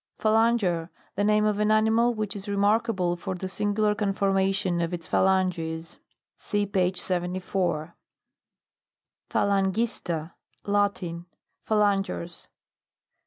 PHALANGER. 0.17 0.89
The 1.13 1.23
name 1.23 1.45
of 1.45 1.59
an 1.59 1.69
animal 1.69 2.11
which 2.15 2.35
is 2.35 2.49
remarkable 2.49 3.15
for 3.15 3.35
the 3.35 3.45
singu 3.45 3.77
lar 3.77 3.93
conformation 3.93 4.81
of 4.81 4.95
its 4.95 5.05
phalanges. 5.05 5.97
(See 6.37 6.65
page 6.65 6.97
74.) 6.99 7.95
PHALANGISTA. 9.29 10.33
Latin. 10.65 11.27
Phalangers. 11.67 12.47